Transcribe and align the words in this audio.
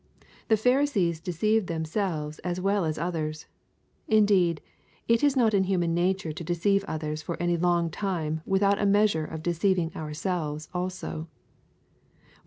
The 0.47 0.57
Pharisees 0.57 1.19
deceived 1.19 1.67
themselves 1.67 2.39
as 2.39 2.59
well 2.59 2.85
as 2.85 2.97
others. 2.97 3.45
Indeed, 4.07 4.59
it 5.07 5.23
is 5.23 5.37
not 5.37 5.53
in 5.53 5.65
human 5.65 5.93
nature 5.93 6.31
to 6.33 6.43
deceive 6.43 6.83
others 6.85 7.21
for 7.21 7.39
any 7.39 7.55
long 7.55 7.91
time 7.91 8.41
without 8.43 8.79
in 8.79 8.87
a 8.87 8.91
measure 8.91 9.27
deceiving 9.43 9.93
ourselves 9.95 10.69
also. 10.73 11.27